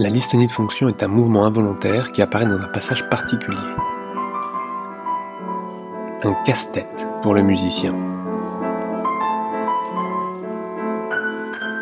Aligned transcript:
La 0.00 0.10
dystonie 0.10 0.48
de 0.48 0.52
fonction 0.52 0.88
est 0.88 1.04
un 1.04 1.06
mouvement 1.06 1.46
involontaire 1.46 2.10
qui 2.10 2.20
apparaît 2.20 2.46
dans 2.46 2.60
un 2.60 2.66
passage 2.66 3.08
particulier. 3.08 3.56
Un 6.24 6.32
casse-tête 6.44 7.06
pour 7.22 7.32
le 7.32 7.42
musicien. 7.42 7.94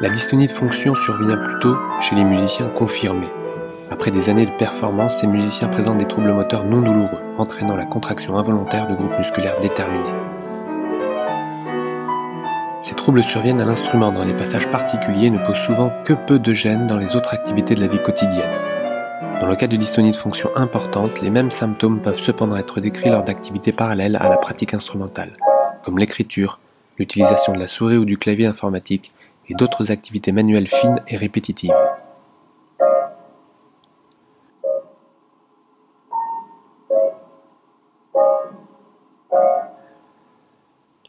La 0.03 0.11
dystonie 0.11 0.45
de 0.45 0.53
fonction 0.53 0.95
survient 0.95 1.39
plutôt 1.39 1.75
chez 2.03 2.15
les 2.15 2.25
musiciens 2.25 2.69
confirmés. 2.69 3.31
Après 3.91 4.11
des 4.11 4.29
années 4.29 4.45
de 4.45 4.59
performance, 4.59 5.21
ces 5.21 5.27
musiciens 5.27 5.69
présentent 5.69 5.97
des 5.97 6.07
troubles 6.07 6.35
moteurs 6.35 6.65
non 6.65 6.83
douloureux, 6.83 7.23
entraînant 7.39 7.77
la 7.77 7.87
contraction 7.87 8.37
involontaire 8.37 8.89
de 8.89 8.95
groupes 8.95 9.19
musculaires 9.19 9.59
déterminés. 9.63 10.32
Ces 12.83 12.95
troubles 12.95 13.23
surviennent 13.23 13.61
à 13.61 13.65
l'instrument 13.65 14.11
dans 14.11 14.25
les 14.25 14.35
passages 14.35 14.69
particuliers 14.69 15.27
et 15.27 15.31
ne 15.31 15.39
posent 15.39 15.57
souvent 15.57 15.93
que 16.05 16.15
peu 16.15 16.41
de 16.41 16.53
gêne 16.53 16.89
dans 16.89 16.97
les 16.97 17.15
autres 17.15 17.33
activités 17.33 17.77
de 17.77 17.81
la 17.81 17.87
vie 17.87 18.03
quotidienne. 18.03 18.51
Dans 19.41 19.47
le 19.47 19.55
cas 19.55 19.69
de 19.69 19.77
dystonie 19.77 20.11
de 20.11 20.17
fonction 20.17 20.51
importante, 20.57 21.21
les 21.21 21.31
mêmes 21.31 21.53
symptômes 21.53 22.01
peuvent 22.01 22.19
cependant 22.19 22.57
être 22.57 22.81
décrits 22.81 23.11
lors 23.11 23.23
d'activités 23.23 23.71
parallèles 23.71 24.17
à 24.17 24.29
la 24.29 24.37
pratique 24.37 24.75
instrumentale, 24.75 25.37
comme 25.85 25.99
l'écriture, 25.99 26.59
l'utilisation 26.99 27.53
de 27.53 27.61
la 27.61 27.69
souris 27.69 27.99
ou 27.99 28.05
du 28.05 28.19
clavier 28.19 28.47
informatique 28.47 29.13
et 29.49 29.55
d'autres 29.55 29.93
activités 29.93 30.33
manuelles 30.33 30.69
fines 30.69 31.03
et 31.07 31.17
répétitives. 31.17 31.73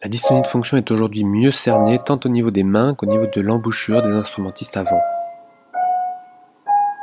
La 0.04 0.10
dystonie 0.10 0.42
de 0.42 0.48
fonction 0.48 0.76
est 0.76 0.92
aujourd'hui 0.92 1.24
mieux 1.24 1.54
cernée 1.54 1.98
tant 1.98 2.20
au 2.26 2.28
niveau 2.28 2.52
des 2.52 2.66
mains 2.66 2.94
qu'au 2.94 3.06
niveau 3.06 3.26
de 3.26 3.40
l'embouchure 3.40 4.02
des 4.02 4.12
instrumentistes 4.12 4.76
avant. 4.76 5.00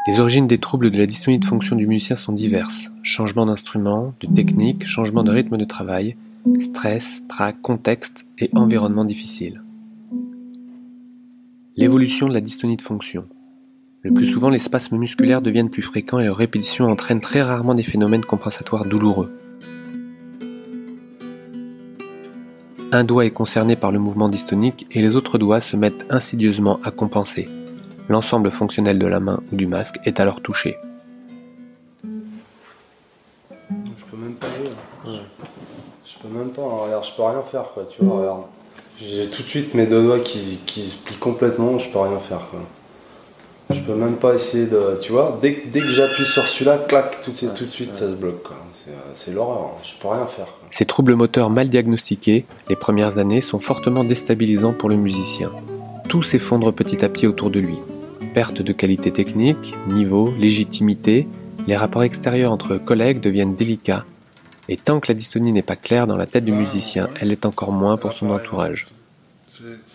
Les 0.07 0.21
origines 0.21 0.47
des 0.47 0.59
troubles 0.59 0.91
de 0.91 0.98
la 0.98 1.07
dystonie 1.07 1.39
de 1.39 1.47
fonction 1.47 1.77
du 1.77 1.87
musicien 1.87 2.15
sont 2.15 2.34
diverses. 2.34 2.91
Changement 3.03 3.47
d'instrument, 3.47 4.12
de 4.20 4.27
technique, 4.27 4.87
changement 4.87 5.23
de 5.23 5.31
rythme 5.31 5.57
de 5.57 5.65
travail, 5.65 6.15
stress, 6.61 7.25
trac, 7.27 7.59
contexte 7.62 8.27
et 8.39 8.51
environnement 8.55 9.07
difficile. 9.07 9.62
L'évolution 11.77 12.29
de 12.29 12.35
la 12.35 12.42
dystonie 12.42 12.77
de 12.77 12.83
fonction. 12.83 13.25
Le 14.03 14.12
plus 14.12 14.27
souvent, 14.27 14.51
les 14.51 14.59
spasmes 14.59 14.98
musculaires 14.98 15.41
deviennent 15.41 15.70
plus 15.70 15.81
fréquents 15.81 16.19
et 16.19 16.27
leur 16.27 16.37
répétition 16.37 16.85
entraîne 16.85 17.23
très 17.23 17.41
rarement 17.41 17.75
des 17.75 17.83
phénomènes 17.83 18.27
compensatoires 18.27 18.85
douloureux. 18.85 19.33
Un 22.92 23.05
doigt 23.05 23.24
est 23.24 23.30
concerné 23.30 23.77
par 23.77 23.92
le 23.92 24.00
mouvement 24.00 24.28
dystonique 24.28 24.88
et 24.91 25.00
les 25.00 25.14
autres 25.14 25.38
doigts 25.38 25.60
se 25.60 25.77
mettent 25.77 26.06
insidieusement 26.10 26.80
à 26.83 26.91
compenser. 26.91 27.48
L'ensemble 28.08 28.50
fonctionnel 28.50 28.98
de 28.98 29.06
la 29.06 29.20
main 29.20 29.41
ou 29.52 29.56
du 29.56 29.69
masque 29.69 30.00
est 30.05 30.19
alors 30.19 30.41
touché. 30.41 30.77
Je 32.02 32.06
peux 34.11 34.16
même 34.16 34.34
pas 34.34 34.48
Je, 35.06 36.18
peux 36.20 36.36
même 36.36 36.50
pas, 36.50 36.62
regarde, 36.62 37.05
je 37.05 37.14
peux 37.14 37.22
rien 37.22 37.42
faire 37.42 37.64
quoi, 37.72 37.86
tu 37.88 38.05
vois, 38.05 38.18
regarde. 38.18 38.42
J'ai 38.98 39.30
tout 39.30 39.44
de 39.44 39.48
suite 39.48 39.74
mes 39.74 39.86
deux 39.86 40.02
doigts 40.02 40.18
qui, 40.18 40.58
qui 40.66 40.83
se 40.83 41.00
plient 41.00 41.16
complètement, 41.16 41.78
je 41.78 41.88
peux 41.92 42.00
rien 42.00 42.18
faire 42.18 42.44
quoi. 42.50 42.61
Je 43.73 43.81
peux 43.81 43.95
même 43.95 44.17
pas 44.17 44.35
essayer 44.35 44.67
de. 44.67 44.99
Tu 45.01 45.13
vois, 45.13 45.39
dès, 45.41 45.63
dès 45.73 45.81
que 45.81 45.91
j'appuie 45.91 46.25
sur 46.25 46.47
celui-là, 46.47 46.79
clac, 46.89 47.21
tout, 47.23 47.33
tout 47.33 47.65
de 47.65 47.71
suite 47.71 47.95
ça 47.95 48.07
se 48.07 48.15
bloque. 48.15 48.49
C'est 49.15 49.33
l'horreur, 49.33 49.77
je 49.85 49.93
peux 50.01 50.09
rien 50.09 50.27
faire. 50.27 50.49
Ces 50.71 50.85
troubles 50.85 51.15
moteurs 51.15 51.51
mal 51.51 51.69
diagnostiqués, 51.69 52.45
les 52.69 52.77
premières 52.77 53.19
années, 53.19 53.41
sont 53.41 53.61
fortement 53.61 54.05
déstabilisants 54.05 54.73
pour 54.73 54.89
le 54.89 54.97
musicien. 54.97 55.51
Tout 56.09 56.23
s'effondre 56.23 56.73
petit 56.73 57.05
à 57.05 57.09
petit 57.09 57.27
autour 57.27 57.51
de 57.51 57.61
lui. 57.61 57.79
Perte 58.35 58.63
de 58.63 58.73
qualité 58.73 59.13
technique, 59.13 59.75
niveau, 59.89 60.33
légitimité, 60.39 61.29
les 61.67 61.77
rapports 61.77 62.03
extérieurs 62.03 62.53
entre 62.53 62.77
collègues 62.77 63.21
deviennent 63.21 63.55
délicats. 63.55 64.05
Et 64.69 64.77
tant 64.77 65.01
que 65.01 65.09
la 65.09 65.14
dystonie 65.14 65.53
n'est 65.53 65.63
pas 65.63 65.77
claire 65.77 66.07
dans 66.07 66.17
la 66.17 66.27
tête 66.27 66.45
du 66.45 66.53
musicien, 66.53 67.09
elle 67.20 67.33
est 67.33 67.47
encore 67.47 67.73
moins 67.73 67.97
pour 67.97 68.13
son 68.13 68.30
entourage. 68.30 68.86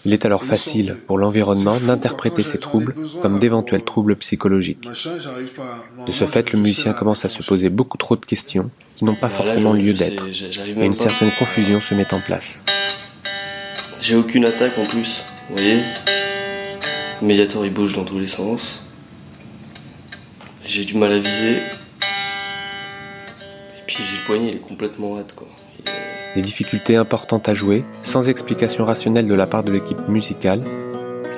Il 0.05 0.13
est 0.13 0.23
alors 0.23 0.43
facile 0.43 0.97
pour 1.07 1.17
l'environnement 1.17 1.77
d'interpréter 1.79 2.43
ces 2.43 2.59
troubles 2.59 2.93
comme 3.23 3.39
d'éventuels 3.39 3.83
troubles 3.83 4.15
psychologiques. 4.17 4.87
De 4.87 6.11
ce 6.11 6.27
fait, 6.27 6.51
le 6.51 6.59
musicien 6.59 6.93
commence 6.93 7.25
à 7.25 7.29
se 7.29 7.41
poser 7.41 7.69
beaucoup 7.69 7.97
trop 7.97 8.15
de 8.15 8.23
questions 8.23 8.69
qui 8.95 9.03
n'ont 9.03 9.15
pas 9.15 9.29
forcément 9.29 9.73
lieu 9.73 9.93
d'être, 9.93 10.27
et 10.27 10.85
une 10.85 10.93
certaine 10.93 11.31
confusion 11.39 11.81
se 11.81 11.95
met 11.95 12.13
en 12.13 12.19
place. 12.19 12.63
J'ai 13.99 14.15
aucune 14.15 14.45
attaque 14.45 14.77
en 14.77 14.85
plus, 14.85 15.23
vous 15.49 15.55
voyez 15.55 15.79
Le 17.21 17.27
médiator 17.27 17.65
il 17.65 17.73
bouge 17.73 17.95
dans 17.95 18.05
tous 18.05 18.19
les 18.19 18.27
sens. 18.27 18.83
J'ai 20.63 20.85
du 20.85 20.95
mal 20.95 21.11
à 21.11 21.17
viser. 21.17 21.57
Et 23.77 23.83
puis 23.87 23.97
j'ai 24.03 24.17
le 24.17 24.23
poignet, 24.25 24.49
il 24.49 24.55
est 24.55 24.59
complètement 24.59 25.15
raide 25.15 25.33
quoi 25.35 25.47
des 26.35 26.41
difficultés 26.41 26.97
importantes 26.97 27.49
à 27.49 27.53
jouer, 27.53 27.83
sans 28.03 28.29
explication 28.29 28.85
rationnelle 28.85 29.27
de 29.27 29.35
la 29.35 29.47
part 29.47 29.63
de 29.63 29.71
l'équipe 29.71 30.07
musicale, 30.07 30.61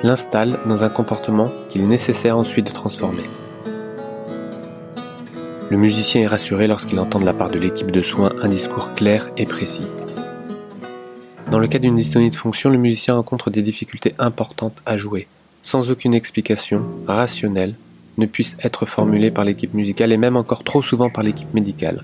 l'installe 0.02 0.58
dans 0.66 0.84
un 0.84 0.88
comportement 0.88 1.50
qu'il 1.70 1.82
est 1.82 1.86
nécessaire 1.86 2.36
ensuite 2.36 2.66
de 2.66 2.72
transformer. 2.72 3.24
Le 5.70 5.76
musicien 5.76 6.22
est 6.22 6.26
rassuré 6.26 6.66
lorsqu'il 6.66 6.98
entend 6.98 7.20
de 7.20 7.26
la 7.26 7.34
part 7.34 7.50
de 7.50 7.58
l'équipe 7.58 7.90
de 7.90 8.02
soins 8.02 8.32
un 8.42 8.48
discours 8.48 8.94
clair 8.94 9.30
et 9.36 9.46
précis. 9.46 9.86
Dans 11.50 11.58
le 11.58 11.68
cas 11.68 11.78
d'une 11.78 11.96
dystonie 11.96 12.30
de 12.30 12.34
fonction, 12.34 12.70
le 12.70 12.78
musicien 12.78 13.14
rencontre 13.14 13.50
des 13.50 13.62
difficultés 13.62 14.14
importantes 14.18 14.82
à 14.84 14.96
jouer, 14.96 15.26
sans 15.62 15.90
aucune 15.90 16.14
explication 16.14 16.82
rationnelle 17.06 17.74
ne 18.16 18.26
puisse 18.26 18.56
être 18.62 18.86
formulée 18.86 19.30
par 19.30 19.44
l'équipe 19.44 19.74
musicale 19.74 20.12
et 20.12 20.16
même 20.16 20.36
encore 20.36 20.64
trop 20.64 20.82
souvent 20.82 21.08
par 21.08 21.22
l'équipe 21.22 21.52
médicale. 21.54 22.02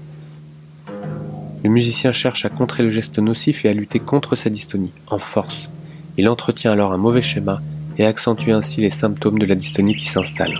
Le 1.64 1.70
musicien 1.70 2.12
cherche 2.12 2.44
à 2.44 2.50
contrer 2.50 2.82
le 2.82 2.91
geste 2.91 3.19
nocif 3.19 3.64
et 3.64 3.70
à 3.70 3.72
lutter 3.72 3.98
contre 3.98 4.36
sa 4.36 4.50
dystonie, 4.50 4.92
en 5.06 5.19
force. 5.19 5.70
Il 6.19 6.28
entretient 6.28 6.72
alors 6.72 6.92
un 6.92 6.98
mauvais 6.98 7.22
schéma 7.22 7.62
et 7.97 8.04
accentue 8.04 8.50
ainsi 8.50 8.82
les 8.82 8.91
symptômes 8.91 9.38
de 9.38 9.47
la 9.47 9.54
dystonie 9.54 9.97
qui 9.97 10.04
s'installe. 10.04 10.52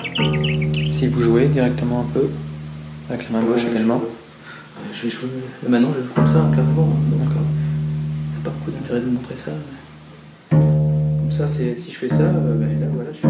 Si 0.91 1.07
vous 1.09 1.21
jouez 1.21 1.49
directement 1.49 2.01
un 2.01 2.13
peu, 2.15 2.31
avec 3.11 3.31
la 3.31 3.39
main 3.39 3.45
gauche 3.45 3.67
également 3.71 4.01
Je 4.95 5.03
vais 5.03 5.11
jouer. 5.11 5.29
Maintenant, 5.69 5.93
je 5.95 6.01
joue 6.01 6.15
comme 6.15 6.27
ça, 6.27 6.51
carrément. 6.55 6.89
D'accord. 7.11 7.43
Il 7.43 8.31
n'y 8.31 8.41
a 8.41 8.45
pas 8.45 8.51
beaucoup 8.51 8.71
d'intérêt 8.71 9.01
de 9.01 9.11
montrer 9.11 9.37
ça. 9.37 9.51
Comme 10.49 11.31
ça, 11.31 11.47
si 11.47 11.75
je 11.77 11.99
fais 11.99 12.09
ça, 12.09 12.23
euh, 12.23 12.57
ben 12.57 12.81
là, 12.81 12.87
voilà, 12.95 13.13
je 13.13 13.19
suis. 13.19 13.29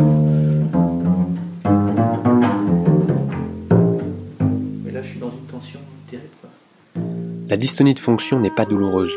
Mais 4.84 4.92
là, 4.92 5.02
je 5.02 5.08
suis 5.08 5.18
dans 5.18 5.30
une 5.30 5.46
tension. 5.50 5.80
La 7.54 7.58
dystonie 7.58 7.94
de 7.94 8.00
fonction 8.00 8.40
n'est 8.40 8.50
pas 8.50 8.64
douloureuse. 8.64 9.16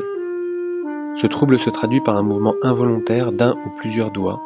Ce 1.19 1.25
trouble 1.25 1.57
se 1.57 1.71
traduit 1.71 2.01
par 2.01 2.17
un 2.17 2.21
mouvement 2.21 2.53
involontaire 2.61 3.31
d'un 3.31 3.53
ou 3.65 3.69
plusieurs 3.79 4.11
doigts 4.11 4.39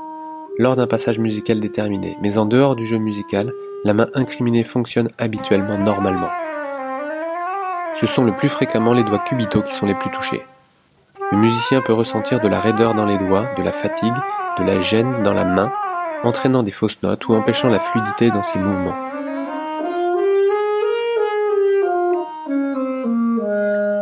lors 0.58 0.78
d'un 0.78 0.88
passage 0.88 1.20
musical 1.20 1.60
déterminé, 1.60 2.18
mais 2.22 2.38
en 2.38 2.46
dehors 2.46 2.78
du 2.78 2.86
jeu 2.86 3.00
musical, 3.00 3.52
la 3.84 3.94
main 3.94 4.08
incriminée 4.14 4.64
fonctionne 4.64 5.10
habituellement 5.18 5.78
normalement. 5.78 6.30
Ce 8.00 8.08
sont 8.08 8.24
le 8.24 8.32
plus 8.32 8.48
fréquemment 8.48 8.94
les 8.94 9.04
doigts 9.04 9.20
cubitaux 9.20 9.62
qui 9.62 9.74
sont 9.74 9.88
les 9.88 9.96
plus 9.96 10.12
touchés. 10.12 10.42
Le 11.30 11.38
musicien 11.38 11.82
peut 11.82 11.92
ressentir 11.92 12.40
de 12.40 12.48
la 12.48 12.62
raideur 12.62 12.94
dans 12.94 13.06
les 13.06 13.18
doigts, 13.18 13.50
de 13.58 13.62
la 13.62 13.74
fatigue, 13.74 14.16
de 14.58 14.64
la 14.64 14.80
gêne 14.80 15.22
dans 15.24 15.34
la 15.34 15.44
main, 15.44 15.70
entraînant 16.24 16.64
des 16.64 16.72
fausses 16.72 17.04
notes 17.04 17.28
ou 17.28 17.34
empêchant 17.34 17.68
la 17.68 17.82
fluidité 17.82 18.32
dans 18.32 18.44
ses 18.44 18.60
mouvements. 18.60 18.96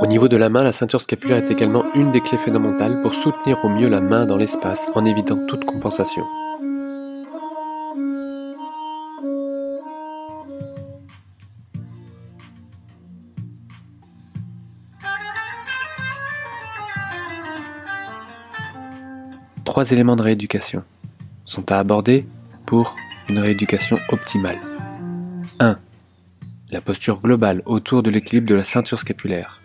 Au 0.01 0.07
niveau 0.07 0.29
de 0.29 0.37
la 0.37 0.49
main, 0.49 0.63
la 0.63 0.71
ceinture 0.71 1.01
scapulaire 1.01 1.43
est 1.43 1.51
également 1.51 1.83
une 1.93 2.13
des 2.13 2.21
clés 2.21 2.37
fondamentales 2.37 3.01
pour 3.01 3.13
soutenir 3.13 3.65
au 3.65 3.69
mieux 3.69 3.89
la 3.89 3.99
main 3.99 4.25
dans 4.25 4.37
l'espace 4.37 4.87
en 4.95 5.03
évitant 5.03 5.45
toute 5.45 5.65
compensation. 5.65 6.23
Trois 19.65 19.91
éléments 19.91 20.15
de 20.15 20.21
rééducation 20.21 20.83
sont 21.43 21.71
à 21.73 21.77
aborder 21.77 22.25
pour 22.65 22.95
une 23.27 23.39
rééducation 23.39 23.99
optimale. 24.13 24.59
1. 25.59 25.77
La 26.71 26.79
posture 26.79 27.19
globale 27.19 27.61
autour 27.65 28.01
de 28.01 28.09
l'équilibre 28.09 28.47
de 28.47 28.55
la 28.55 28.63
ceinture 28.63 28.99
scapulaire. 28.99 29.59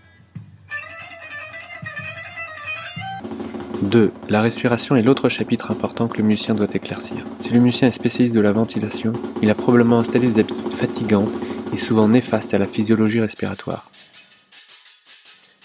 2. 3.84 4.12
La 4.28 4.42
respiration 4.42 4.96
est 4.96 5.02
l'autre 5.02 5.28
chapitre 5.28 5.70
important 5.70 6.08
que 6.08 6.18
le 6.18 6.24
musicien 6.24 6.54
doit 6.54 6.68
éclaircir. 6.72 7.24
Si 7.38 7.50
le 7.50 7.60
musicien 7.60 7.88
est 7.88 7.92
spécialiste 7.92 8.34
de 8.34 8.40
la 8.40 8.52
ventilation, 8.52 9.12
il 9.42 9.50
a 9.50 9.54
probablement 9.54 9.98
installé 9.98 10.28
des 10.28 10.40
habitudes 10.40 10.72
fatigantes 10.72 11.30
et 11.72 11.76
souvent 11.76 12.08
néfastes 12.08 12.54
à 12.54 12.58
la 12.58 12.66
physiologie 12.66 13.20
respiratoire. 13.20 13.90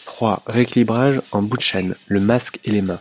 3. 0.06 0.44
Rééquilibrage 0.48 1.21
en 1.31 1.42
bout 1.42 1.57
de 1.57 1.62
chaîne, 1.62 1.95
le 2.07 2.19
masque 2.19 2.60
et 2.66 2.71
les 2.71 2.81
mains. 2.81 3.00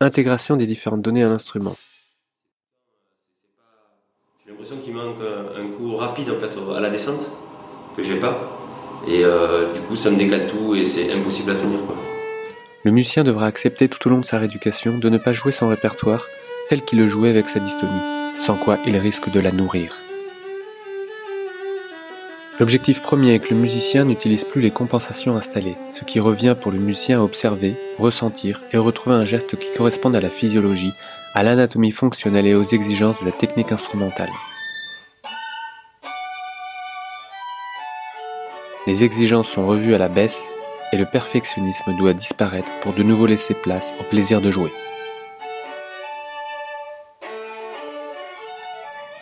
Intégration 0.00 0.56
des 0.56 0.66
différentes 0.66 1.02
données 1.02 1.24
à 1.24 1.28
l'instrument. 1.28 1.76
l'impression 4.46 4.76
qu'il 4.78 4.94
manque 4.94 5.20
un 5.56 5.68
coup 5.68 5.94
rapide 5.94 6.30
en 6.30 6.38
fait 6.38 6.56
à 6.76 6.80
la 6.80 6.90
descente 6.90 7.30
que 7.96 8.02
j'ai 8.02 8.16
pas. 8.16 8.36
Et 9.06 9.24
euh, 9.24 9.72
du 9.72 9.80
coup, 9.82 9.94
ça 9.94 10.10
me 10.10 10.16
décale 10.16 10.46
tout 10.46 10.74
et 10.74 10.84
c'est 10.84 11.12
impossible 11.12 11.52
à 11.52 11.54
tenir. 11.54 11.80
Quoi. 11.86 11.96
Le 12.88 12.94
musicien 12.94 13.22
devra 13.22 13.44
accepter 13.44 13.86
tout 13.86 14.06
au 14.06 14.10
long 14.10 14.16
de 14.16 14.24
sa 14.24 14.38
rééducation 14.38 14.96
de 14.96 15.10
ne 15.10 15.18
pas 15.18 15.34
jouer 15.34 15.52
son 15.52 15.68
répertoire 15.68 16.24
tel 16.70 16.82
qu'il 16.82 16.98
le 16.98 17.06
jouait 17.06 17.28
avec 17.28 17.46
sa 17.46 17.60
dystonie, 17.60 18.00
sans 18.38 18.56
quoi 18.56 18.78
il 18.86 18.96
risque 18.96 19.30
de 19.30 19.40
la 19.40 19.50
nourrir. 19.50 19.94
L'objectif 22.58 23.02
premier 23.02 23.34
est 23.34 23.40
que 23.40 23.52
le 23.52 23.60
musicien 23.60 24.06
n'utilise 24.06 24.44
plus 24.44 24.62
les 24.62 24.70
compensations 24.70 25.36
installées, 25.36 25.76
ce 25.92 26.04
qui 26.04 26.18
revient 26.18 26.56
pour 26.58 26.72
le 26.72 26.78
musicien 26.78 27.20
à 27.20 27.24
observer, 27.24 27.76
ressentir 27.98 28.62
et 28.72 28.78
retrouver 28.78 29.16
un 29.16 29.26
geste 29.26 29.58
qui 29.58 29.70
corresponde 29.70 30.16
à 30.16 30.22
la 30.22 30.30
physiologie, 30.30 30.94
à 31.34 31.42
l'anatomie 31.42 31.92
fonctionnelle 31.92 32.46
et 32.46 32.54
aux 32.54 32.62
exigences 32.62 33.20
de 33.20 33.26
la 33.26 33.32
technique 33.32 33.70
instrumentale. 33.70 34.30
Les 38.86 39.04
exigences 39.04 39.50
sont 39.50 39.66
revues 39.66 39.94
à 39.94 39.98
la 39.98 40.08
baisse 40.08 40.54
et 40.92 40.96
le 40.96 41.06
perfectionnisme 41.06 41.96
doit 41.96 42.14
disparaître 42.14 42.72
pour 42.82 42.94
de 42.94 43.02
nouveau 43.02 43.26
laisser 43.26 43.54
place 43.54 43.94
au 44.00 44.04
plaisir 44.04 44.40
de 44.40 44.50
jouer. 44.50 44.72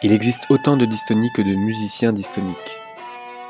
Il 0.02 0.12
existe 0.12 0.44
autant 0.50 0.76
de 0.76 0.84
dystonies 0.84 1.32
que 1.32 1.42
de 1.42 1.54
musiciens 1.54 2.12
dystoniques. 2.12 2.76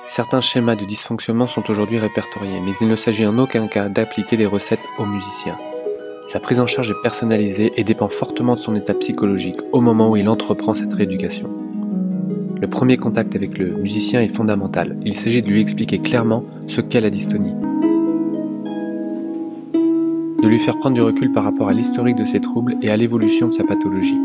Certains 0.09 0.41
schémas 0.41 0.77
de 0.77 0.85
dysfonctionnement 0.85 1.49
sont 1.49 1.69
aujourd'hui 1.69 1.99
répertoriés, 1.99 2.61
mais 2.61 2.73
il 2.81 2.89
ne 2.89 2.97
s'agit 2.97 3.27
en 3.27 3.39
aucun 3.39 3.67
cas 3.67 3.89
d'appliquer 3.89 4.37
les 4.37 4.47
recettes 4.47 4.79
aux 4.99 5.05
musiciens. 5.05 5.57
Sa 6.29 6.41
prise 6.41 6.61
en 6.61 6.67
charge 6.67 6.91
est 6.91 7.03
personnalisée 7.03 7.73
et 7.77 7.85
dépend 7.85 8.09
fortement 8.09 8.55
de 8.55 8.61
son 8.61 8.75
état 8.77 8.95
psychologique 8.95 9.59
au 9.73 9.81
moment 9.81 10.11
où 10.11 10.17
il 10.17 10.29
entreprend 10.29 10.75
cette 10.75 10.95
rééducation. 10.95 11.51
Le 12.61 12.69
premier 12.69 12.97
contact 12.97 13.37
avec 13.37 13.59
le 13.59 13.75
musicien 13.75 14.23
est 14.23 14.35
fondamental. 14.35 14.97
Il 15.05 15.15
s'agit 15.15 15.43
de 15.43 15.49
lui 15.49 15.61
expliquer 15.61 15.99
clairement 15.99 16.43
ce 16.69 16.81
qu'est 16.81 17.01
la 17.01 17.11
dystonie. 17.11 17.55
De 20.47 20.51
lui 20.53 20.61
faire 20.61 20.79
prendre 20.79 20.95
du 20.95 21.03
recul 21.03 21.33
par 21.33 21.43
rapport 21.43 21.69
à 21.69 21.73
l'historique 21.73 22.15
de 22.15 22.25
ses 22.25 22.41
troubles 22.41 22.77
et 22.81 22.89
à 22.89 22.97
l'évolution 22.97 23.49
de 23.49 23.53
sa 23.53 23.65
pathologie. 23.65 24.21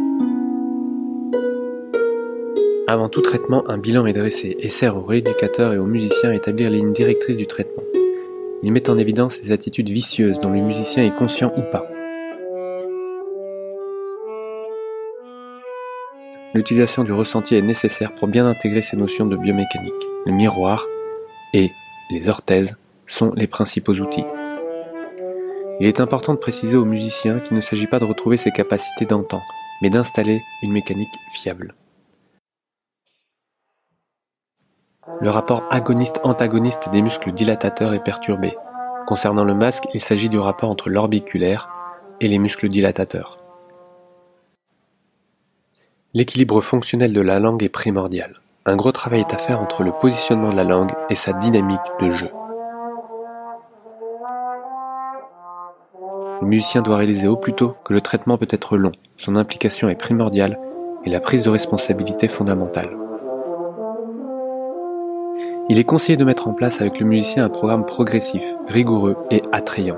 Avant 2.88 3.10
tout 3.10 3.22
traitement, 3.22 3.68
un 3.68 3.80
bilan 3.80 4.06
est 4.06 4.14
dressé 4.14 4.56
et 4.60 4.70
sert 4.70 4.96
aux 4.98 5.02
rééducateurs 5.02 5.74
et 5.74 5.80
aux 5.80 5.88
musiciens 5.88 6.30
à 6.30 6.36
établir 6.36 6.70
les 6.70 6.78
lignes 6.78 6.94
directrices 6.94 7.38
du 7.38 7.48
traitement. 7.48 7.82
Il 8.62 8.72
met 8.72 8.88
en 8.88 9.00
évidence 9.00 9.42
les 9.44 9.52
attitudes 9.52 9.90
vicieuses 9.90 10.40
dont 10.40 10.52
le 10.52 10.62
musicien 10.62 11.04
est 11.04 11.16
conscient 11.16 11.52
ou 11.58 11.62
pas. 11.72 11.88
L'utilisation 16.54 17.04
du 17.04 17.14
ressenti 17.14 17.56
est 17.56 17.64
nécessaire 17.64 18.14
pour 18.14 18.28
bien 18.28 18.46
intégrer 18.46 18.84
ces 18.84 18.96
notions 18.96 19.26
de 19.26 19.38
biomécanique. 19.38 19.92
Le 20.28 20.34
miroir 20.34 20.86
et 21.56 21.72
les 22.12 22.30
orthèses 22.30 22.76
sont 23.08 23.34
les 23.36 23.48
principaux 23.48 23.94
outils. 23.94 24.24
Il 25.80 25.88
est 25.88 26.00
important 26.00 26.34
de 26.34 26.40
préciser 26.40 26.78
aux 26.78 26.86
musiciens 26.86 27.40
qu'il 27.40 27.56
ne 27.56 27.62
s'agit 27.62 27.88
pas 27.88 28.00
de 28.00 28.06
retrouver 28.06 28.38
ses 28.38 28.52
capacités 28.52 29.06
d'antan, 29.06 29.42
mais 29.82 29.90
d'installer 29.90 30.42
une 30.62 30.72
mécanique 30.72 31.10
fiable. 31.34 31.74
Le 35.20 35.30
rapport 35.30 35.64
agoniste-antagoniste 35.72 36.90
des 36.92 37.02
muscles 37.02 37.32
dilatateurs 37.32 37.94
est 37.94 38.04
perturbé. 38.04 38.56
Concernant 39.08 39.44
le 39.44 39.56
masque, 39.56 39.88
il 39.94 40.00
s'agit 40.00 40.30
du 40.30 40.40
rapport 40.40 40.70
entre 40.70 40.90
l'orbiculaire 40.90 41.70
et 42.20 42.28
les 42.28 42.38
muscles 42.38 42.70
dilatateurs. 42.70 43.40
L'équilibre 46.14 46.62
fonctionnel 46.62 47.14
de 47.14 47.22
la 47.22 47.40
langue 47.40 47.64
est 47.64 47.70
primordial. 47.70 48.42
Un 48.66 48.76
gros 48.76 48.92
travail 48.92 49.22
est 49.22 49.34
à 49.34 49.38
faire 49.38 49.62
entre 49.62 49.82
le 49.82 49.92
positionnement 49.92 50.52
de 50.52 50.58
la 50.58 50.64
langue 50.64 50.92
et 51.10 51.16
sa 51.16 51.34
dynamique 51.34 51.80
de 52.00 52.10
jeu. 52.12 52.30
Le 56.42 56.48
musicien 56.48 56.82
doit 56.82 56.98
réaliser 56.98 57.28
au 57.28 57.36
plus 57.36 57.54
tôt 57.54 57.76
que 57.86 57.94
le 57.94 58.02
traitement 58.02 58.38
peut 58.38 58.48
être 58.50 58.76
long, 58.76 58.94
son 59.18 59.36
implication 59.36 59.90
est 59.90 59.96
primordiale 59.96 60.58
et 61.06 61.10
la 61.12 61.20
prise 61.20 61.44
de 61.44 61.50
responsabilité 61.50 62.28
fondamentale. 62.28 62.90
Il 65.70 65.78
est 65.78 65.84
conseillé 65.84 66.18
de 66.18 66.26
mettre 66.26 66.48
en 66.48 66.54
place 66.54 66.82
avec 66.82 67.00
le 67.00 67.06
musicien 67.06 67.46
un 67.46 67.50
programme 67.50 67.86
progressif, 67.86 68.44
rigoureux 68.68 69.16
et 69.30 69.44
attrayant. 69.52 69.98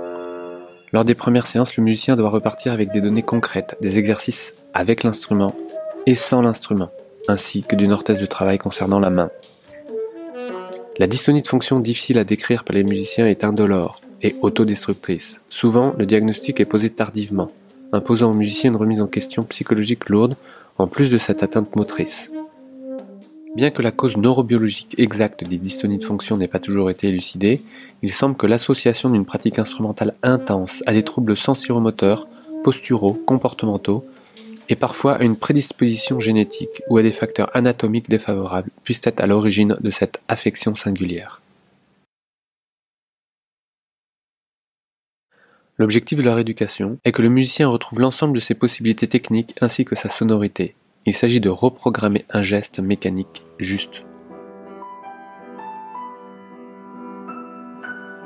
Lors 0.91 1.05
des 1.05 1.15
premières 1.15 1.47
séances, 1.47 1.75
le 1.77 1.83
musicien 1.83 2.15
doit 2.15 2.29
repartir 2.29 2.73
avec 2.73 2.91
des 2.91 3.01
données 3.01 3.23
concrètes, 3.23 3.77
des 3.81 3.97
exercices 3.97 4.53
avec 4.73 5.03
l'instrument 5.03 5.55
et 6.05 6.15
sans 6.15 6.41
l'instrument, 6.41 6.89
ainsi 7.27 7.63
que 7.63 7.75
d'une 7.75 7.93
orthèse 7.93 8.19
de 8.19 8.25
travail 8.25 8.57
concernant 8.57 8.99
la 8.99 9.09
main. 9.09 9.29
La 10.99 11.07
dystonie 11.07 11.41
de 11.41 11.47
fonction 11.47 11.79
difficile 11.79 12.19
à 12.19 12.23
décrire 12.23 12.65
par 12.65 12.75
les 12.75 12.83
musiciens 12.83 13.25
est 13.25 13.43
indolore 13.43 14.01
et 14.23 14.35
autodestructrice. 14.41 15.39
Souvent, 15.49 15.93
le 15.97 16.05
diagnostic 16.05 16.59
est 16.59 16.65
posé 16.65 16.89
tardivement, 16.89 17.51
imposant 17.91 18.31
aux 18.31 18.35
musiciens 18.35 18.71
une 18.71 18.77
remise 18.77 19.01
en 19.01 19.07
question 19.07 19.43
psychologique 19.43 20.09
lourde 20.09 20.35
en 20.79 20.87
plus 20.87 21.09
de 21.09 21.17
cette 21.19 21.43
atteinte 21.43 21.75
motrice. 21.75 22.29
Bien 23.55 23.69
que 23.69 23.83
la 23.83 23.91
cause 23.91 24.17
neurobiologique 24.17 24.95
exacte 24.97 25.43
des 25.43 25.57
dystonies 25.57 25.99
de 25.99 26.03
fonction 26.03 26.37
n'ait 26.37 26.47
pas 26.47 26.59
toujours 26.59 26.89
été 26.89 27.09
élucidée, 27.09 27.61
il 28.01 28.11
semble 28.11 28.35
que 28.35 28.47
l'association 28.47 29.11
d'une 29.11 29.25
pratique 29.25 29.59
instrumentale 29.59 30.15
intense 30.23 30.81
à 30.87 30.93
des 30.93 31.03
troubles 31.03 31.37
sensiromoteurs, 31.37 32.27
posturaux, 32.63 33.13
comportementaux 33.27 34.03
et 34.69 34.75
parfois 34.75 35.15
à 35.15 35.23
une 35.23 35.35
prédisposition 35.35 36.19
génétique 36.19 36.81
ou 36.89 36.97
à 36.97 37.03
des 37.03 37.11
facteurs 37.11 37.55
anatomiques 37.55 38.09
défavorables 38.09 38.71
puissent 38.83 39.01
être 39.03 39.21
à 39.21 39.27
l'origine 39.27 39.77
de 39.79 39.91
cette 39.91 40.19
affection 40.27 40.75
singulière. 40.75 41.42
L'objectif 45.79 46.19
de 46.19 46.23
la 46.23 46.35
rééducation 46.35 46.99
est 47.03 47.11
que 47.11 47.23
le 47.23 47.29
musicien 47.29 47.67
retrouve 47.67 47.99
l'ensemble 47.99 48.35
de 48.35 48.39
ses 48.39 48.53
possibilités 48.53 49.07
techniques 49.07 49.55
ainsi 49.59 49.85
que 49.85 49.95
sa 49.95 50.07
sonorité. 50.07 50.75
Il 51.07 51.13
s'agit 51.13 51.39
de 51.39 51.49
reprogrammer 51.49 52.25
un 52.29 52.43
geste 52.43 52.79
mécanique 52.79 53.43
juste. 53.57 54.03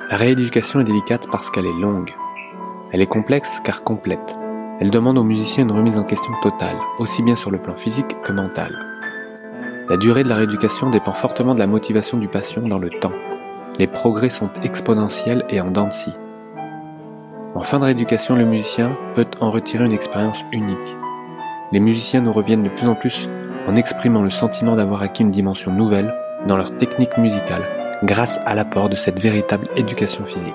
La 0.09 0.17
rééducation 0.17 0.81
est 0.81 0.85
délicate 0.85 1.27
parce 1.31 1.49
qu'elle 1.49 1.65
est 1.65 1.79
longue. 1.79 2.13
Elle 2.91 3.01
est 3.01 3.07
complexe 3.07 3.61
car 3.63 3.83
complète. 3.83 4.35
Elle 4.81 4.91
demande 4.91 5.17
au 5.17 5.23
musicien 5.23 5.63
une 5.63 5.71
remise 5.71 5.97
en 5.97 6.03
question 6.03 6.33
totale, 6.43 6.77
aussi 6.99 7.23
bien 7.23 7.37
sur 7.37 7.49
le 7.49 7.59
plan 7.59 7.77
physique 7.77 8.21
que 8.23 8.33
mental. 8.33 8.77
La 9.89 9.95
durée 9.95 10.25
de 10.25 10.29
la 10.29 10.35
rééducation 10.35 10.89
dépend 10.89 11.13
fortement 11.13 11.55
de 11.55 11.59
la 11.59 11.67
motivation 11.67 12.17
du 12.17 12.27
patient 12.27 12.67
dans 12.67 12.77
le 12.77 12.89
temps. 12.89 13.13
Les 13.79 13.87
progrès 13.87 14.29
sont 14.29 14.49
exponentiels 14.63 15.45
et 15.49 15.61
en 15.61 15.71
dents. 15.71 15.89
En 17.57 17.63
fin 17.63 17.79
de 17.79 17.85
rééducation, 17.85 18.35
le 18.35 18.45
musicien 18.45 18.95
peut 19.15 19.25
en 19.41 19.49
retirer 19.49 19.83
une 19.83 19.91
expérience 19.91 20.45
unique. 20.51 20.77
Les 21.71 21.79
musiciens 21.79 22.21
nous 22.21 22.31
reviennent 22.31 22.61
de 22.61 22.69
plus 22.69 22.87
en 22.87 22.93
plus 22.93 23.27
en 23.67 23.75
exprimant 23.75 24.21
le 24.21 24.29
sentiment 24.29 24.75
d'avoir 24.75 25.01
acquis 25.01 25.23
une 25.23 25.31
dimension 25.31 25.73
nouvelle 25.73 26.13
dans 26.47 26.55
leur 26.55 26.77
technique 26.77 27.17
musicale 27.17 27.63
grâce 28.03 28.39
à 28.45 28.53
l'apport 28.53 28.89
de 28.89 28.95
cette 28.95 29.19
véritable 29.19 29.67
éducation 29.75 30.23
physique. 30.23 30.53